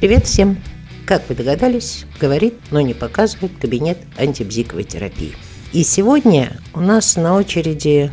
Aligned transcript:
Привет 0.00 0.26
всем! 0.26 0.62
Как 1.06 1.28
вы 1.28 1.34
догадались, 1.34 2.04
говорит, 2.20 2.54
но 2.70 2.80
не 2.80 2.94
показывает 2.94 3.50
кабинет 3.60 3.98
антибзиковой 4.16 4.84
терапии. 4.84 5.34
И 5.72 5.82
сегодня 5.82 6.56
у 6.72 6.78
нас 6.78 7.16
на 7.16 7.34
очереди 7.34 8.12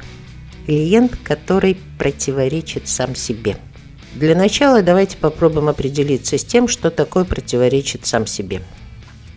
клиент, 0.66 1.16
который 1.24 1.78
противоречит 2.00 2.88
сам 2.88 3.14
себе. 3.14 3.58
Для 4.16 4.36
начала 4.36 4.82
давайте 4.82 5.18
попробуем 5.18 5.70
определиться 5.70 6.40
с 6.40 6.44
тем, 6.44 6.68
что 6.68 6.90
такое 6.90 7.24
противоречит 7.24 8.08
сам 8.08 8.26
себе. 8.26 8.64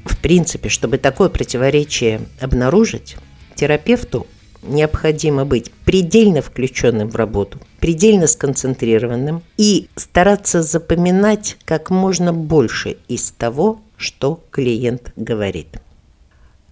В 0.07 0.17
принципе, 0.17 0.71
чтобы 0.71 0.97
такое 0.97 1.29
противоречие 1.29 2.23
обнаружить, 2.41 3.17
терапевту 3.57 4.27
необходимо 4.63 5.45
быть 5.45 5.71
предельно 5.85 6.43
включенным 6.43 7.09
в 7.09 7.17
работу, 7.17 7.59
предельно 7.81 8.27
сконцентрированным 8.27 9.43
и 9.57 9.89
стараться 9.97 10.63
запоминать 10.63 11.57
как 11.65 11.91
можно 11.91 12.33
больше 12.33 12.99
из 13.09 13.31
того, 13.31 13.81
что 13.97 14.43
клиент 14.51 15.13
говорит. 15.17 15.81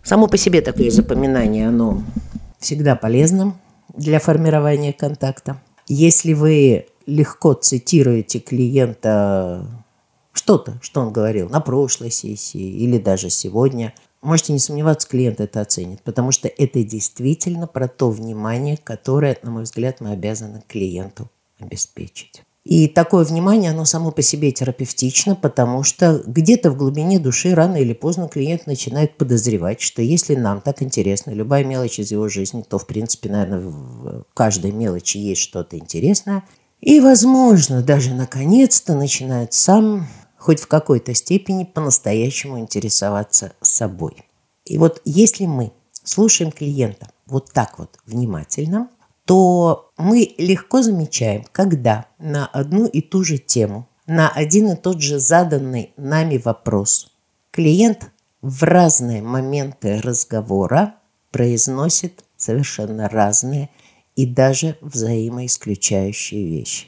Само 0.03 0.29
по 0.29 0.37
себе 0.37 0.61
такое 0.61 0.91
запоминание, 0.91 1.69
оно 1.69 2.03
всегда 2.59 2.95
полезно 2.97 3.57
для 3.95 4.21
формирования 4.21 4.93
контакта. 4.93 5.61
Если 5.89 6.33
вы 6.33 6.87
легко 7.07 7.55
цитируете 7.55 8.41
клиента 8.41 9.67
что-то, 10.33 10.79
что 10.83 11.01
он 11.01 11.13
говорил 11.13 11.49
на 11.49 11.61
прошлой 11.61 12.11
сессии 12.11 12.61
или 12.61 12.99
даже 12.99 13.31
сегодня– 13.31 13.95
Можете 14.23 14.53
не 14.53 14.59
сомневаться, 14.59 15.09
клиент 15.09 15.41
это 15.41 15.61
оценит, 15.61 16.03
потому 16.03 16.33
что 16.33 16.49
это 16.49 16.83
действительно 16.83 17.67
про 17.67 17.89
то 17.89 18.11
внимание, 18.11 18.77
которое, 18.77 19.39
на 19.43 19.51
мой 19.51 19.63
взгляд, 19.65 20.01
мы 20.01 20.11
обязаны 20.11 20.63
клиенту 20.67 21.31
обеспечить. 21.59 22.43
И 22.65 22.89
такое 22.89 23.25
внимание, 23.25 23.71
оно 23.71 23.85
само 23.85 24.11
по 24.11 24.23
себе 24.23 24.51
терапевтично, 24.51 25.37
потому 25.37 25.85
что 25.85 26.21
где-то 26.27 26.73
в 26.73 26.77
глубине 26.77 27.21
души 27.21 27.55
рано 27.55 27.77
или 27.77 27.93
поздно 27.93 28.27
клиент 28.27 28.67
начинает 28.67 29.17
подозревать, 29.17 29.81
что 29.81 30.03
если 30.03 30.35
нам 30.35 30.61
так 30.61 30.83
интересна 30.83 31.31
любая 31.31 31.63
мелочь 31.63 32.01
из 32.01 32.11
его 32.11 32.29
жизни, 32.29 32.65
то, 32.69 32.79
в 32.79 32.87
принципе, 32.89 33.29
наверное, 33.29 33.61
в 33.61 34.25
каждой 34.35 34.73
мелочи 34.73 35.17
есть 35.17 35.43
что-то 35.43 35.79
интересное. 35.79 36.43
И, 36.81 36.99
возможно, 36.99 37.83
даже 37.83 38.15
наконец-то 38.15 38.97
начинает 38.97 39.53
сам 39.53 40.09
хоть 40.47 40.61
в 40.61 40.69
какой-то 40.69 41.13
степени 41.13 41.65
по-настоящему 41.65 42.61
интересоваться 42.61 43.55
собой. 43.63 44.25
И 44.65 44.79
вот 44.79 45.03
если 45.05 45.45
мы 45.45 45.73
слушаем 46.05 46.53
клиента 46.53 47.09
вот 47.27 47.53
так 47.53 47.81
вот 47.81 47.99
внимательно, 48.07 48.89
то 49.25 49.91
мы 49.99 50.37
легко 50.39 50.83
замечаем, 50.83 51.45
когда 51.51 52.07
на 52.21 52.47
одну 52.47 52.87
и 52.87 53.01
ту 53.01 53.25
же 53.25 53.39
тему, 53.39 53.89
на 54.07 54.29
один 54.29 54.71
и 54.71 54.77
тот 54.77 55.01
же 55.01 55.19
заданный 55.19 55.93
нами 55.97 56.37
вопрос 56.39 57.11
клиент 57.51 58.13
в 58.41 58.63
разные 58.63 59.23
моменты 59.23 60.01
разговора 60.01 60.95
произносит 61.33 62.23
совершенно 62.37 63.09
разные 63.09 63.69
и 64.15 64.27
даже 64.27 64.79
взаимоисключающие 64.81 66.47
вещи. 66.47 66.87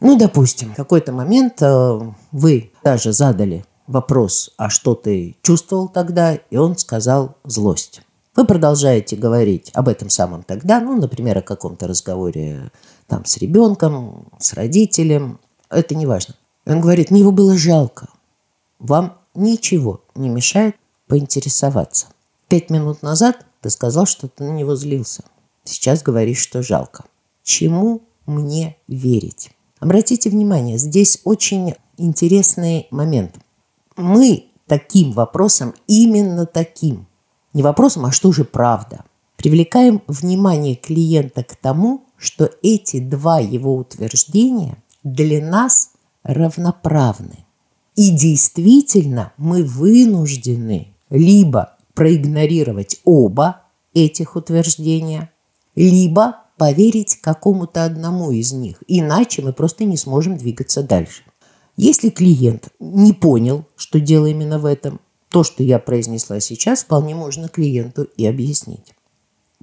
Ну, 0.00 0.16
допустим, 0.16 0.72
в 0.72 0.76
какой-то 0.76 1.12
момент 1.12 1.60
э, 1.60 2.00
вы 2.32 2.72
даже 2.82 3.12
задали 3.12 3.64
вопрос, 3.86 4.50
а 4.56 4.70
что 4.70 4.94
ты 4.94 5.36
чувствовал 5.42 5.88
тогда, 5.88 6.34
и 6.34 6.56
он 6.56 6.76
сказал 6.78 7.36
злость. 7.44 8.02
Вы 8.34 8.46
продолжаете 8.46 9.16
говорить 9.16 9.70
об 9.74 9.88
этом 9.88 10.08
самом 10.08 10.42
тогда, 10.42 10.80
ну, 10.80 10.96
например, 10.98 11.38
о 11.38 11.42
каком-то 11.42 11.86
разговоре 11.86 12.70
там 13.08 13.24
с 13.24 13.36
ребенком, 13.38 14.28
с 14.38 14.54
родителем, 14.54 15.40
это 15.68 15.94
не 15.94 16.06
важно. 16.06 16.34
Он 16.64 16.80
говорит, 16.80 17.10
мне 17.10 17.20
его 17.20 17.32
было 17.32 17.56
жалко. 17.58 18.08
Вам 18.78 19.18
ничего 19.34 20.00
не 20.14 20.28
мешает 20.28 20.76
поинтересоваться. 21.08 22.06
Пять 22.48 22.70
минут 22.70 23.02
назад 23.02 23.44
ты 23.60 23.68
сказал, 23.68 24.06
что 24.06 24.28
ты 24.28 24.44
на 24.44 24.52
него 24.52 24.76
злился. 24.76 25.24
Сейчас 25.64 26.02
говоришь, 26.02 26.38
что 26.38 26.62
жалко. 26.62 27.04
Чему 27.42 28.02
мне 28.26 28.76
верить? 28.88 29.50
Обратите 29.80 30.28
внимание, 30.28 30.76
здесь 30.76 31.20
очень 31.24 31.74
интересный 31.96 32.86
момент. 32.90 33.36
Мы 33.96 34.44
таким 34.66 35.12
вопросом, 35.12 35.74
именно 35.86 36.46
таким, 36.46 37.06
не 37.54 37.62
вопросом, 37.62 38.04
а 38.04 38.12
что 38.12 38.30
же 38.30 38.44
правда, 38.44 39.04
привлекаем 39.36 40.02
внимание 40.06 40.76
клиента 40.76 41.42
к 41.42 41.56
тому, 41.56 42.04
что 42.18 42.50
эти 42.62 43.00
два 43.00 43.40
его 43.40 43.74
утверждения 43.74 44.76
для 45.02 45.44
нас 45.44 45.92
равноправны. 46.22 47.46
И 47.96 48.10
действительно 48.10 49.32
мы 49.38 49.64
вынуждены 49.64 50.94
либо 51.08 51.76
проигнорировать 51.94 53.00
оба 53.04 53.62
этих 53.94 54.36
утверждения, 54.36 55.30
либо 55.74 56.44
поверить 56.60 57.16
какому-то 57.22 57.86
одному 57.86 58.32
из 58.32 58.52
них, 58.52 58.82
иначе 58.86 59.40
мы 59.40 59.54
просто 59.54 59.84
не 59.84 59.96
сможем 59.96 60.36
двигаться 60.36 60.82
дальше. 60.82 61.22
Если 61.78 62.10
клиент 62.10 62.68
не 62.78 63.14
понял, 63.14 63.64
что 63.76 63.98
дело 63.98 64.26
именно 64.26 64.58
в 64.58 64.66
этом, 64.66 65.00
то, 65.30 65.42
что 65.42 65.62
я 65.62 65.78
произнесла 65.78 66.38
сейчас, 66.38 66.82
вполне 66.82 67.14
можно 67.14 67.48
клиенту 67.48 68.02
и 68.02 68.26
объяснить. 68.26 68.92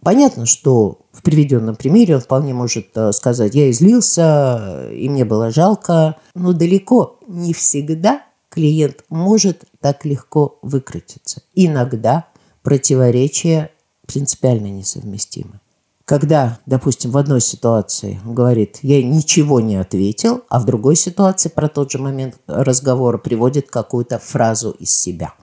Понятно, 0.02 0.48
что 0.48 1.02
в 1.12 1.22
приведенном 1.22 1.76
примере 1.76 2.16
он 2.16 2.22
вполне 2.22 2.56
может 2.56 2.88
э, 2.96 3.12
сказать, 3.12 3.54
я 3.54 3.70
излился, 3.70 4.90
и 4.92 5.08
мне 5.08 5.24
было 5.24 5.52
жалко, 5.52 6.16
но 6.34 6.52
далеко 6.52 7.20
не 7.28 7.54
всегда 7.54 8.24
клиент 8.50 9.06
может 9.10 9.66
так 9.82 10.04
легко 10.04 10.58
выкрутиться. 10.64 11.44
Иногда 11.54 12.26
противоречия 12.64 13.70
принципиально 14.08 14.72
несовместимы 14.72 15.60
когда, 16.08 16.60
допустим, 16.66 17.12
в 17.12 17.18
одной 17.18 17.42
ситуации 17.42 18.22
он 18.26 18.34
говорит, 18.34 18.80
я 18.82 19.04
ничего 19.04 19.60
не 19.60 19.76
ответил, 19.76 20.46
а 20.48 20.62
в 20.62 20.66
другой 20.66 20.96
ситуации 20.96 21.50
про 21.50 21.68
тот 21.68 21.92
же 21.92 22.00
момент 22.00 22.36
разговора 22.48 23.18
приводит 23.18 23.70
какую-то 23.70 24.18
фразу 24.18 24.72
из 24.72 24.90
себя. 24.90 25.34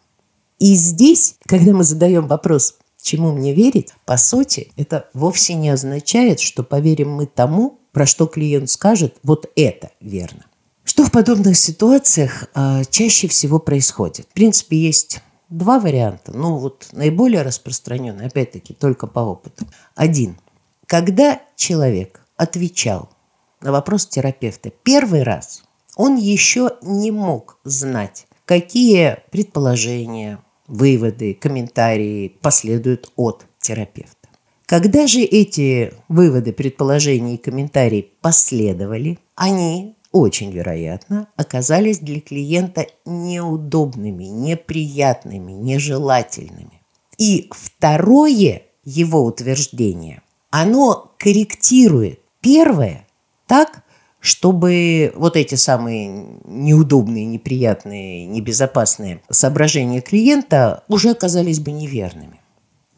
И 0.58 0.74
здесь, 0.74 1.36
когда 1.44 1.74
мы 1.74 1.84
задаем 1.84 2.26
вопрос, 2.28 2.76
чему 3.02 3.32
мне 3.32 3.52
верить, 3.52 3.92
по 4.06 4.16
сути, 4.16 4.72
это 4.76 5.10
вовсе 5.12 5.52
не 5.52 5.68
означает, 5.68 6.40
что 6.40 6.62
поверим 6.62 7.10
мы 7.10 7.26
тому, 7.26 7.80
про 7.92 8.06
что 8.06 8.26
клиент 8.26 8.70
скажет, 8.70 9.16
вот 9.22 9.50
это 9.56 9.90
верно. 10.00 10.46
Что 10.82 11.04
в 11.04 11.12
подобных 11.12 11.58
ситуациях 11.58 12.46
э, 12.54 12.84
чаще 12.88 13.28
всего 13.28 13.58
происходит? 13.58 14.28
В 14.30 14.32
принципе, 14.32 14.78
есть 14.78 15.20
два 15.50 15.78
варианта. 15.78 16.32
Ну, 16.32 16.56
вот 16.56 16.88
наиболее 16.92 17.42
распространенный, 17.42 18.26
опять-таки, 18.26 18.72
только 18.72 19.06
по 19.06 19.20
опыту. 19.20 19.66
Один. 19.94 20.38
Когда 20.94 21.42
человек 21.56 22.20
отвечал 22.36 23.08
на 23.60 23.72
вопрос 23.72 24.06
терапевта 24.06 24.70
первый 24.70 25.24
раз, 25.24 25.64
он 25.96 26.14
еще 26.14 26.70
не 26.82 27.10
мог 27.10 27.58
знать, 27.64 28.28
какие 28.44 29.18
предположения, 29.32 30.38
выводы, 30.68 31.34
комментарии 31.34 32.28
последуют 32.40 33.10
от 33.16 33.44
терапевта. 33.58 34.28
Когда 34.66 35.08
же 35.08 35.22
эти 35.22 35.92
выводы, 36.06 36.52
предположения 36.52 37.34
и 37.34 37.38
комментарии 37.38 38.12
последовали, 38.20 39.18
они 39.34 39.96
очень 40.12 40.52
вероятно 40.52 41.26
оказались 41.34 41.98
для 41.98 42.20
клиента 42.20 42.86
неудобными, 43.04 44.26
неприятными, 44.26 45.50
нежелательными. 45.50 46.82
И 47.18 47.50
второе 47.50 48.62
его 48.84 49.24
утверждение 49.24 50.20
оно 50.54 51.12
корректирует 51.18 52.20
первое 52.40 53.08
так, 53.48 53.82
чтобы 54.20 55.12
вот 55.16 55.36
эти 55.36 55.56
самые 55.56 56.06
неудобные, 56.44 57.24
неприятные, 57.24 58.24
небезопасные 58.26 59.20
соображения 59.28 60.00
клиента 60.00 60.84
уже 60.86 61.10
оказались 61.10 61.58
бы 61.58 61.72
неверными. 61.72 62.40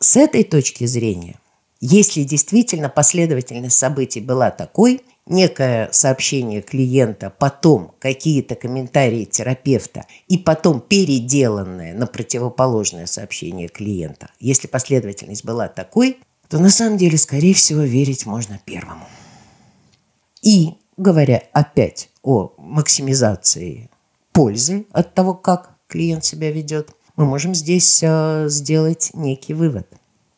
С 0.01 0.19
этой 0.19 0.45
точки 0.45 0.85
зрения, 0.85 1.37
если 1.81 2.25
действительно 2.25 2.91
последовательность 2.91 3.79
событий 3.79 4.21
была 4.21 4.51
такой, 4.51 5.01
некое 5.25 5.89
сообщение 5.93 6.61
клиента, 6.61 7.33
потом 7.39 7.95
какие-то 7.99 8.55
комментарии 8.55 9.25
терапевта 9.25 10.05
и 10.29 10.37
потом 10.37 10.83
переделанное 10.83 11.95
на 11.95 12.07
противоположное 12.07 13.07
сообщение 13.07 13.69
клиента, 13.69 14.29
если 14.41 14.69
последовательность 14.69 15.45
была 15.45 15.69
такой, 15.69 16.19
то 16.49 16.59
на 16.59 16.71
самом 16.71 16.97
деле, 16.97 17.19
скорее 17.19 17.55
всего, 17.55 17.83
верить 17.83 18.27
можно 18.27 18.61
первому. 18.65 19.07
И, 20.43 20.75
говоря 20.97 21.43
опять 21.53 22.11
о 22.23 22.53
максимизации 22.59 23.91
пользы 24.33 24.87
от 24.93 25.15
того, 25.15 25.35
как 25.35 25.77
клиент 25.89 26.25
себя 26.25 26.51
ведет, 26.51 26.91
мы 27.17 27.25
можем 27.25 27.55
здесь 27.55 28.01
э, 28.03 28.47
сделать 28.49 29.11
некий 29.15 29.55
вывод. 29.55 29.89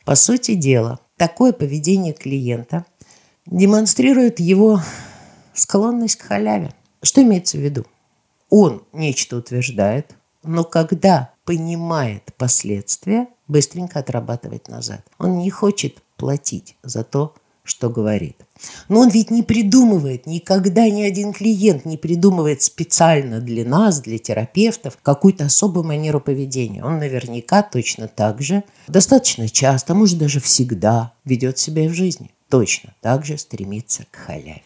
По 0.04 0.14
сути 0.14 0.54
дела, 0.54 1.00
такое 1.16 1.52
поведение 1.52 2.12
клиента 2.12 2.84
демонстрирует 3.46 4.40
его 4.40 4.80
склонность 5.52 6.16
к 6.16 6.22
халяве. 6.22 6.72
Что 7.02 7.22
имеется 7.22 7.58
в 7.58 7.60
виду? 7.60 7.84
он 8.50 8.84
нечто 8.92 9.36
утверждает, 9.36 10.16
но 10.42 10.64
когда 10.64 11.32
понимает 11.44 12.34
последствия, 12.36 13.28
быстренько 13.48 13.98
отрабатывает 13.98 14.68
назад. 14.68 15.04
Он 15.18 15.38
не 15.38 15.50
хочет 15.50 16.02
платить 16.16 16.76
за 16.82 17.04
то, 17.04 17.34
что 17.68 17.90
говорит. 17.90 18.36
Но 18.88 19.00
он 19.00 19.10
ведь 19.10 19.30
не 19.30 19.42
придумывает, 19.42 20.26
никогда 20.26 20.88
ни 20.88 21.02
один 21.02 21.32
клиент 21.32 21.84
не 21.84 21.96
придумывает 21.96 22.62
специально 22.62 23.40
для 23.40 23.64
нас, 23.64 24.00
для 24.00 24.18
терапевтов, 24.18 24.98
какую-то 25.02 25.44
особую 25.44 25.84
манеру 25.84 26.20
поведения. 26.20 26.82
Он 26.82 26.98
наверняка 26.98 27.62
точно 27.62 28.08
так 28.08 28.40
же, 28.40 28.64
достаточно 28.88 29.48
часто, 29.48 29.94
может 29.94 30.18
даже 30.18 30.40
всегда 30.40 31.12
ведет 31.24 31.58
себя 31.58 31.84
и 31.84 31.88
в 31.88 31.94
жизни. 31.94 32.30
Точно 32.48 32.94
так 33.00 33.24
же 33.24 33.36
стремится 33.36 34.04
к 34.10 34.16
халяве. 34.16 34.62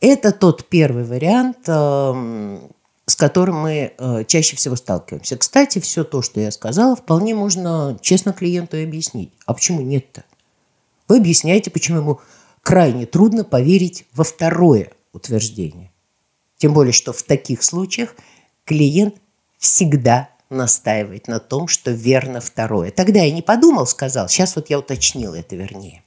Это 0.00 0.32
тот 0.32 0.68
первый 0.68 1.04
вариант, 1.04 1.68
эм, 1.68 2.70
с 3.10 3.16
которым 3.16 3.56
мы 3.56 3.92
э, 3.98 4.24
чаще 4.24 4.54
всего 4.54 4.76
сталкиваемся. 4.76 5.36
Кстати, 5.36 5.80
все 5.80 6.04
то, 6.04 6.22
что 6.22 6.38
я 6.40 6.52
сказала, 6.52 6.94
вполне 6.94 7.34
можно 7.34 7.98
честно 8.00 8.32
клиенту 8.32 8.80
объяснить. 8.80 9.32
А 9.46 9.54
почему 9.54 9.80
нет-то? 9.80 10.22
Вы 11.08 11.16
объясняете, 11.16 11.72
почему 11.72 11.98
ему 11.98 12.20
крайне 12.62 13.06
трудно 13.06 13.42
поверить 13.42 14.06
во 14.14 14.22
второе 14.22 14.92
утверждение. 15.12 15.90
Тем 16.56 16.72
более, 16.72 16.92
что 16.92 17.12
в 17.12 17.24
таких 17.24 17.64
случаях 17.64 18.14
клиент 18.64 19.16
всегда 19.58 20.30
настаивает 20.48 21.26
на 21.26 21.40
том, 21.40 21.66
что 21.66 21.90
верно 21.90 22.40
второе. 22.40 22.92
Тогда 22.92 23.22
я 23.22 23.32
не 23.32 23.42
подумал, 23.42 23.88
сказал, 23.88 24.28
сейчас 24.28 24.54
вот 24.54 24.70
я 24.70 24.78
уточнил 24.78 25.34
это 25.34 25.56
вернее. 25.56 26.04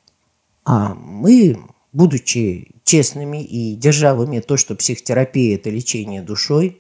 А 0.64 0.96
мы, 0.96 1.60
будучи 1.92 2.70
честными 2.86 3.44
и 3.44 3.76
держа 3.76 4.16
в 4.16 4.22
уме 4.22 4.40
то, 4.40 4.56
что 4.56 4.74
психотерапия– 4.76 5.56
это 5.58 5.70
лечение 5.70 6.22
душой, 6.22 6.80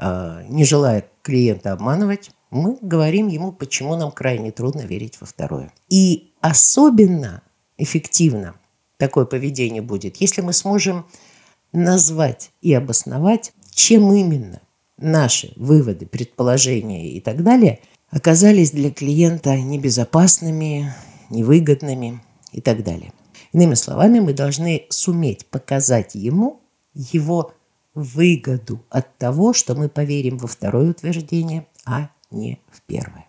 не 0.00 0.64
желая 0.64 1.06
клиента 1.22 1.72
обманывать, 1.72 2.30
мы 2.50 2.78
говорим 2.80 3.28
ему, 3.28 3.52
почему 3.52 3.96
нам 3.96 4.10
крайне 4.10 4.50
трудно 4.50 4.80
верить 4.80 5.20
во 5.20 5.26
второе. 5.26 5.72
И 5.88 6.32
особенно 6.40 7.42
эффективно 7.76 8.54
такое 8.96 9.24
поведение 9.24 9.82
будет, 9.82 10.16
если 10.16 10.40
мы 10.40 10.52
сможем 10.52 11.06
назвать 11.72 12.50
и 12.60 12.72
обосновать, 12.74 13.52
чем 13.72 14.12
именно 14.12 14.60
наши 14.96 15.52
выводы, 15.56 16.06
предположения 16.06 17.10
и 17.12 17.20
так 17.20 17.42
далее 17.42 17.80
оказались 18.10 18.72
для 18.72 18.90
клиента 18.90 19.56
небезопасными, 19.56 20.92
невыгодными 21.30 22.20
и 22.52 22.60
так 22.60 22.82
далее. 22.82 23.12
Иными 23.52 23.74
словами, 23.74 24.20
мы 24.20 24.32
должны 24.32 24.86
суметь 24.90 25.46
показать 25.46 26.14
ему 26.14 26.60
его 26.94 27.52
выгоду 27.94 28.84
от 28.90 29.16
того, 29.18 29.52
что 29.52 29.74
мы 29.74 29.88
поверим 29.88 30.38
во 30.38 30.46
второе 30.46 30.90
утверждение, 30.90 31.66
а 31.84 32.10
не 32.30 32.60
в 32.70 32.82
первое. 32.82 33.26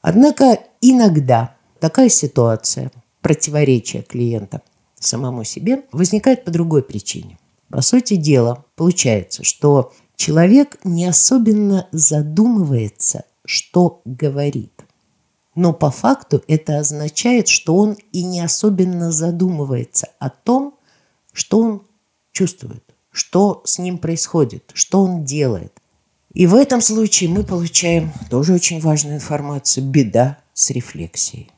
Однако 0.00 0.58
иногда 0.80 1.56
такая 1.80 2.08
ситуация, 2.08 2.90
противоречия 3.20 4.02
клиента– 4.02 4.62
самому 5.06 5.44
себе 5.44 5.84
возникает 5.92 6.44
по 6.44 6.50
другой 6.50 6.82
причине. 6.82 7.38
По 7.68 7.80
сути 7.80 8.16
дела, 8.16 8.64
получается, 8.76 9.44
что 9.44 9.92
человек 10.16 10.78
не 10.84 11.06
особенно 11.06 11.88
задумывается, 11.92 13.24
что 13.44 14.02
говорит. 14.04 14.84
Но 15.54 15.72
по 15.72 15.90
факту 15.90 16.42
это 16.48 16.78
означает, 16.78 17.48
что 17.48 17.76
он 17.76 17.96
и 18.12 18.24
не 18.24 18.40
особенно 18.40 19.12
задумывается 19.12 20.08
о 20.18 20.30
том, 20.30 20.74
что 21.32 21.60
он 21.60 21.82
чувствует, 22.32 22.93
что 23.14 23.62
с 23.64 23.78
ним 23.78 23.98
происходит, 23.98 24.72
что 24.74 25.02
он 25.02 25.24
делает. 25.24 25.72
И 26.32 26.48
в 26.48 26.54
этом 26.54 26.80
случае 26.80 27.30
мы 27.30 27.44
получаем 27.44 28.12
тоже 28.28 28.52
очень 28.52 28.80
важную 28.80 29.16
информацию– 29.16 29.84
беда 29.86 30.38
с 30.52 30.70
рефлексией. 30.70 31.48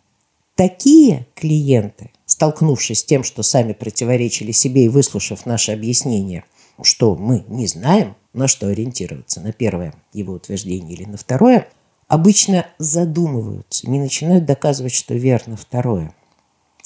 Такие 0.55 1.27
клиенты 1.35 2.11
столкнувшись 2.27 3.01
с 3.01 3.05
тем, 3.05 3.25
что 3.25 3.43
сами 3.43 3.73
противоречили 3.73 4.53
себе 4.53 4.85
и 4.85 4.89
выслушав 4.89 5.47
наше 5.47 5.73
объяснение, 5.73 6.45
что 6.83 7.17
мы 7.17 7.45
не 7.49 7.67
знаем, 7.67 8.17
на 8.35 8.49
что 8.49 8.67
ориентироваться, 8.67 9.41
на 9.41 9.53
первое 9.53 9.95
его 10.13 10.35
утверждение 10.35 10.93
или 10.93 11.05
на 11.05 11.17
второе, 11.17 11.69
обычно 12.07 12.67
задумываются, 12.79 13.89
не 13.89 13.99
начинают 13.99 14.45
доказывать, 14.45 14.93
что 14.93 15.15
верно 15.15 15.57
второе. 15.57 16.13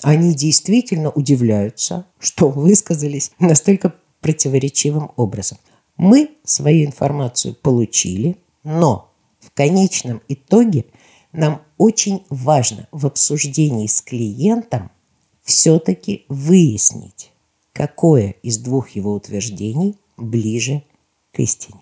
Они 0.03 0.33
действительно 0.33 1.11
удивляются, 1.11 2.07
что 2.21 2.49
высказались 2.49 3.33
настолько 3.39 3.95
противоречивым 4.21 5.11
образом. 5.17 5.59
Мы 5.97 6.31
свою 6.45 6.87
информацию 6.87 7.55
получили, 7.55 8.37
но 8.65 9.13
в 9.41 9.51
конечном 9.53 10.23
итоге 10.29 10.87
нам 11.33 11.63
очень 11.79 12.25
важно 12.29 12.89
в 12.91 13.07
обсуждении 13.07 13.87
с 13.87 14.01
клиентом 14.01 14.91
все-таки 15.43 16.25
выяснить, 16.29 17.33
какое 17.73 18.31
из 18.43 18.59
двух 18.59 18.91
его 18.91 19.13
утверждений 19.13 19.97
ближе 20.17 20.83
к 21.33 21.41
истине. 21.41 21.81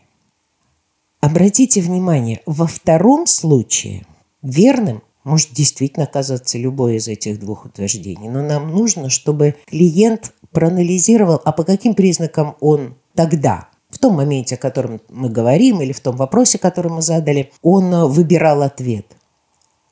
Обратите 1.20 1.80
внимание, 1.80 2.42
во 2.46 2.66
втором 2.66 3.26
случае 3.26 4.06
верным 4.42 5.02
может 5.24 5.52
действительно 5.52 6.04
оказаться 6.04 6.58
любое 6.58 6.94
из 6.94 7.08
этих 7.08 7.40
двух 7.40 7.66
утверждений, 7.66 8.28
но 8.28 8.42
нам 8.42 8.70
нужно, 8.70 9.10
чтобы 9.10 9.56
клиент 9.66 10.32
проанализировал, 10.52 11.40
а 11.44 11.52
по 11.52 11.64
каким 11.64 11.94
признакам 11.94 12.56
он 12.60 12.96
тогда, 13.14 13.68
в 13.90 13.98
том 13.98 14.14
моменте, 14.14 14.54
о 14.54 14.58
котором 14.58 15.00
мы 15.08 15.28
говорим, 15.28 15.80
или 15.80 15.92
в 15.92 16.00
том 16.00 16.16
вопросе, 16.16 16.58
который 16.58 16.92
мы 16.92 17.02
задали, 17.02 17.52
он 17.62 18.08
выбирал 18.08 18.62
ответ. 18.62 19.06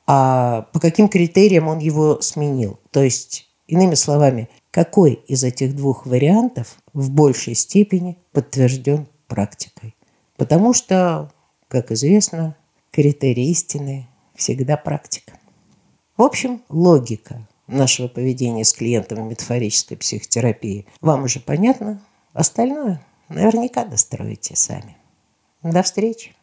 А 0.05 0.67
по 0.73 0.79
каким 0.79 1.09
критериям 1.09 1.67
он 1.67 1.79
его 1.79 2.21
сменил? 2.21 2.79
То 2.91 3.03
есть 3.03 3.47
Иными 3.67 3.95
словами, 3.95 4.49
какой 4.71 5.13
из 5.27 5.43
этих 5.43 5.75
двух 5.75 6.05
вариантов 6.05 6.77
в 6.93 7.11
большей 7.11 7.53
степени 7.53 8.17
подтвержден 8.31 9.07
практикой? 9.27 9.95
Потому 10.37 10.73
что, 10.73 11.31
как 11.67 11.91
известно, 11.91 12.55
критерий 12.91 13.51
истины 13.51 14.07
всегда 14.37 14.77
практика. 14.77 15.33
В 16.15 16.21
общем, 16.21 16.61
логика 16.69 17.45
нашего 17.67 18.07
поведения 18.07 18.63
с 18.63 18.71
клиентами 18.71 19.21
метафорической 19.21 19.97
психотерапии 19.97 20.85
вам 21.01 21.23
уже 21.23 21.41
понятно. 21.41 22.01
Остальное 22.31 23.01
наверняка 23.27 23.83
достроите 23.83 24.55
сами. 24.55 24.95
До 25.63 25.83
встречи. 25.83 26.36